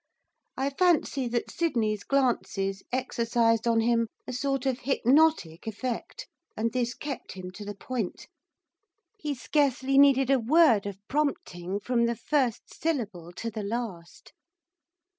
[0.57, 6.27] I fancy that Sydney's glances exercised on him a sort of hypnotic effect,
[6.57, 8.27] and this kept him to the point,
[9.19, 14.33] he scarcely needed a word of prompting from the first syllable to the last.